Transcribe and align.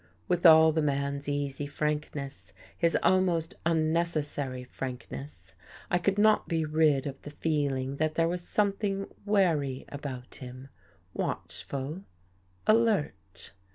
With 0.27 0.47
all 0.47 0.71
the 0.71 0.81
man's 0.81 1.29
easy 1.29 1.67
frankness, 1.67 2.53
his 2.75 2.97
almost 3.03 3.53
un 3.67 3.93
necessary 3.93 4.63
frankness, 4.63 5.53
I 5.91 5.99
could 5.99 6.17
not 6.17 6.47
be 6.47 6.65
rid 6.65 7.05
of 7.05 7.21
the 7.21 7.29
feeling 7.29 7.97
that 7.97 8.15
there 8.15 8.27
was 8.27 8.41
something 8.41 9.05
wary 9.27 9.85
about 9.89 10.33
him— 10.41 10.69
watch 11.13 11.63
ful— 11.63 12.05
alert. 12.65 13.51